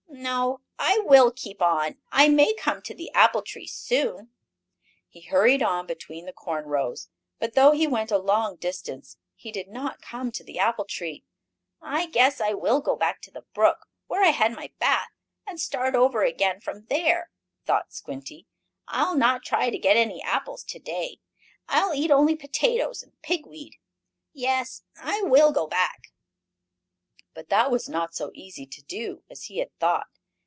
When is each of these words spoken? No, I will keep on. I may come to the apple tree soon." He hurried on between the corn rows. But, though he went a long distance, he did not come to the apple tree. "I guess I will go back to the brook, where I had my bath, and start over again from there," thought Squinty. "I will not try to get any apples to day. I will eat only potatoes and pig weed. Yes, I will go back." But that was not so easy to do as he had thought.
No, 0.13 0.61
I 0.77 0.99
will 1.03 1.31
keep 1.31 1.63
on. 1.63 1.97
I 2.11 2.27
may 2.29 2.53
come 2.53 2.83
to 2.83 2.93
the 2.93 3.11
apple 3.11 3.41
tree 3.41 3.65
soon." 3.65 4.29
He 5.09 5.21
hurried 5.21 5.63
on 5.63 5.87
between 5.87 6.25
the 6.25 6.31
corn 6.33 6.65
rows. 6.65 7.09
But, 7.39 7.53
though 7.55 7.71
he 7.71 7.87
went 7.87 8.11
a 8.11 8.19
long 8.19 8.57
distance, 8.57 9.17
he 9.35 9.51
did 9.51 9.67
not 9.67 10.01
come 10.01 10.31
to 10.33 10.43
the 10.43 10.59
apple 10.59 10.85
tree. 10.85 11.23
"I 11.81 12.05
guess 12.05 12.39
I 12.39 12.53
will 12.53 12.81
go 12.81 12.95
back 12.95 13.21
to 13.23 13.31
the 13.31 13.41
brook, 13.53 13.87
where 14.05 14.21
I 14.21 14.29
had 14.29 14.51
my 14.53 14.71
bath, 14.77 15.09
and 15.47 15.59
start 15.59 15.95
over 15.95 16.21
again 16.21 16.59
from 16.61 16.85
there," 16.85 17.31
thought 17.65 17.91
Squinty. 17.93 18.47
"I 18.87 19.03
will 19.09 19.15
not 19.17 19.43
try 19.43 19.71
to 19.71 19.77
get 19.77 19.97
any 19.97 20.21
apples 20.21 20.63
to 20.65 20.77
day. 20.79 21.19
I 21.67 21.83
will 21.85 21.95
eat 21.95 22.11
only 22.11 22.35
potatoes 22.35 23.01
and 23.01 23.19
pig 23.23 23.47
weed. 23.47 23.77
Yes, 24.33 24.83
I 24.97 25.23
will 25.23 25.51
go 25.51 25.65
back." 25.65 26.09
But 27.33 27.47
that 27.47 27.71
was 27.71 27.87
not 27.87 28.13
so 28.13 28.31
easy 28.33 28.65
to 28.67 28.83
do 28.83 29.23
as 29.29 29.45
he 29.45 29.59
had 29.59 29.73
thought. 29.79 30.07